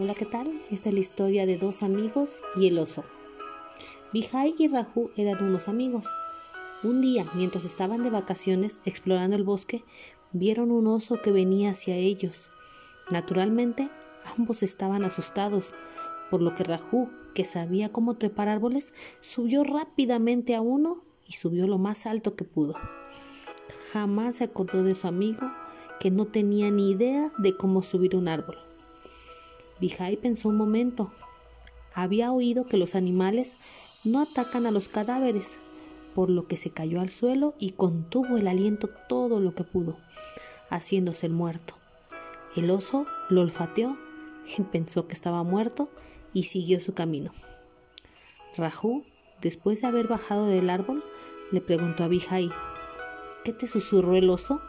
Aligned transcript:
Hola, 0.00 0.14
¿qué 0.14 0.26
tal? 0.26 0.46
Esta 0.70 0.90
es 0.90 0.94
la 0.94 1.00
historia 1.00 1.44
de 1.44 1.56
dos 1.56 1.82
amigos 1.82 2.38
y 2.54 2.68
el 2.68 2.78
oso. 2.78 3.02
Vijay 4.12 4.54
y 4.56 4.68
Raju 4.68 5.10
eran 5.16 5.42
unos 5.42 5.66
amigos. 5.66 6.04
Un 6.84 7.02
día, 7.02 7.24
mientras 7.34 7.64
estaban 7.64 8.04
de 8.04 8.10
vacaciones 8.10 8.78
explorando 8.84 9.34
el 9.34 9.42
bosque, 9.42 9.82
vieron 10.30 10.70
un 10.70 10.86
oso 10.86 11.20
que 11.20 11.32
venía 11.32 11.72
hacia 11.72 11.96
ellos. 11.96 12.52
Naturalmente, 13.10 13.90
ambos 14.38 14.62
estaban 14.62 15.02
asustados, 15.02 15.74
por 16.30 16.42
lo 16.42 16.54
que 16.54 16.62
Raju, 16.62 17.10
que 17.34 17.44
sabía 17.44 17.90
cómo 17.90 18.14
trepar 18.14 18.48
árboles, 18.48 18.94
subió 19.20 19.64
rápidamente 19.64 20.54
a 20.54 20.60
uno 20.60 21.02
y 21.26 21.32
subió 21.32 21.66
lo 21.66 21.78
más 21.78 22.06
alto 22.06 22.36
que 22.36 22.44
pudo. 22.44 22.74
Jamás 23.92 24.36
se 24.36 24.44
acordó 24.44 24.84
de 24.84 24.94
su 24.94 25.08
amigo, 25.08 25.50
que 25.98 26.12
no 26.12 26.24
tenía 26.24 26.70
ni 26.70 26.92
idea 26.92 27.32
de 27.38 27.56
cómo 27.56 27.82
subir 27.82 28.14
un 28.14 28.28
árbol. 28.28 28.54
Vijay 29.80 30.16
pensó 30.16 30.48
un 30.48 30.56
momento. 30.56 31.10
Había 31.94 32.32
oído 32.32 32.66
que 32.66 32.76
los 32.76 32.94
animales 32.94 33.56
no 34.04 34.20
atacan 34.20 34.66
a 34.66 34.70
los 34.70 34.88
cadáveres, 34.88 35.58
por 36.14 36.30
lo 36.30 36.46
que 36.46 36.56
se 36.56 36.70
cayó 36.70 37.00
al 37.00 37.10
suelo 37.10 37.54
y 37.58 37.72
contuvo 37.72 38.36
el 38.36 38.48
aliento 38.48 38.88
todo 39.08 39.40
lo 39.40 39.54
que 39.54 39.64
pudo, 39.64 39.96
haciéndose 40.70 41.26
el 41.26 41.32
muerto. 41.32 41.74
El 42.56 42.70
oso 42.70 43.06
lo 43.28 43.42
olfateó 43.42 43.96
pensó 44.72 45.06
que 45.06 45.14
estaba 45.14 45.42
muerto 45.42 45.88
y 46.32 46.44
siguió 46.44 46.80
su 46.80 46.92
camino. 46.92 47.32
Raju, 48.56 49.04
después 49.40 49.80
de 49.80 49.88
haber 49.88 50.08
bajado 50.08 50.46
del 50.46 50.70
árbol, 50.70 51.04
le 51.52 51.60
preguntó 51.60 52.04
a 52.04 52.08
Vijay, 52.08 52.50
¿qué 53.44 53.52
te 53.52 53.66
susurró 53.66 54.16
el 54.16 54.28
oso? 54.30 54.60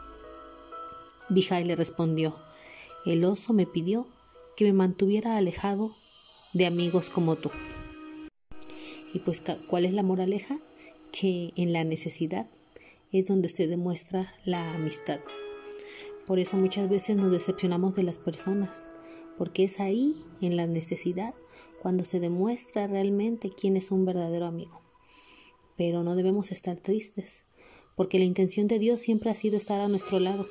Vijay 1.29 1.63
le 1.63 1.75
respondió, 1.75 2.35
el 3.05 3.25
oso 3.25 3.53
me 3.53 3.65
pidió 3.65 4.07
que 4.59 4.65
me 4.65 4.73
mantuviera 4.73 5.37
alejado 5.37 5.89
de 6.51 6.65
amigos 6.65 7.09
como 7.09 7.37
tú. 7.37 7.49
Y 9.13 9.19
pues, 9.19 9.41
¿cuál 9.69 9.85
es 9.85 9.93
la 9.93 10.03
moraleja? 10.03 10.57
Que 11.13 11.53
en 11.55 11.71
la 11.71 11.85
necesidad 11.85 12.45
es 13.13 13.27
donde 13.27 13.47
se 13.47 13.67
demuestra 13.67 14.35
la 14.43 14.73
amistad. 14.73 15.21
Por 16.27 16.39
eso 16.39 16.57
muchas 16.57 16.89
veces 16.89 17.15
nos 17.15 17.31
decepcionamos 17.31 17.95
de 17.95 18.03
las 18.03 18.17
personas, 18.17 18.89
porque 19.37 19.63
es 19.63 19.79
ahí, 19.79 20.13
en 20.41 20.57
la 20.57 20.67
necesidad, 20.67 21.33
cuando 21.81 22.03
se 22.03 22.19
demuestra 22.19 22.85
realmente 22.85 23.51
quién 23.51 23.77
es 23.77 23.91
un 23.91 24.03
verdadero 24.03 24.45
amigo. 24.45 24.81
Pero 25.77 26.03
no 26.03 26.17
debemos 26.17 26.51
estar 26.51 26.75
tristes, 26.75 27.43
porque 27.95 28.19
la 28.19 28.25
intención 28.25 28.67
de 28.67 28.77
Dios 28.77 28.99
siempre 28.99 29.29
ha 29.29 29.35
sido 29.35 29.55
estar 29.55 29.79
a 29.79 29.87
nuestro 29.87 30.19
lado. 30.19 30.45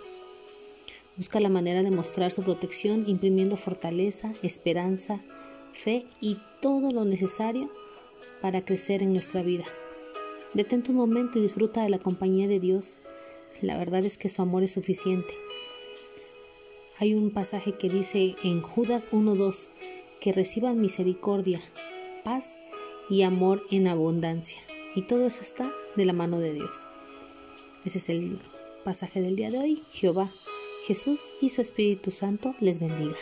Busca 1.19 1.41
la 1.41 1.49
manera 1.49 1.83
de 1.83 1.91
mostrar 1.91 2.31
su 2.31 2.45
protección 2.45 3.03
imprimiendo 3.09 3.57
fortaleza, 3.57 4.33
esperanza, 4.45 5.21
fe 5.73 6.07
y 6.21 6.37
todo 6.63 6.93
lo 6.93 7.05
necesario 7.05 7.69
para 8.41 8.65
crecer 8.65 9.03
en 9.03 9.15
nuestra 9.15 9.43
vida. 9.43 9.65
Detente 10.55 10.93
un 10.93 10.97
momento 10.97 11.41
y 11.41 11.43
disfruta 11.43 11.83
de 11.83 11.89
la 11.89 11.99
compañía 11.99 12.47
de 12.47 12.61
Dios. 12.61 12.99
La 13.63 13.77
verdad 13.77 14.05
es 14.05 14.17
que 14.17 14.29
su 14.29 14.43
amor 14.43 14.63
es 14.63 14.71
suficiente. 14.71 15.35
Hay 17.01 17.15
un 17.15 17.33
pasaje 17.33 17.73
que 17.73 17.89
dice 17.89 18.37
en 18.45 18.63
Judas 18.63 19.09
1.2 19.11 19.71
que 20.21 20.33
reciban 20.33 20.81
misericordia, 20.81 21.61
paz 22.23 22.61
y 23.11 23.23
amor 23.23 23.67
en 23.73 23.89
abundancia. 23.89 24.61
Y 24.95 25.03
todo 25.03 25.27
eso 25.27 25.41
está 25.41 25.69
de 25.97 26.05
la 26.05 26.13
mano 26.13 26.39
de 26.39 26.55
Dios. 26.55 26.87
Ese 27.85 27.99
es 27.99 28.09
el 28.09 28.39
pasaje 28.85 29.21
del 29.21 29.35
día 29.35 29.51
de 29.51 29.59
hoy. 29.59 29.83
Jehová 29.93 30.29
Jesús 30.89 31.21
y 31.43 31.51
su 31.51 31.61
Espíritu 31.61 32.11
Santo 32.11 32.55
les 32.61 32.81
bendiga. 32.81 33.15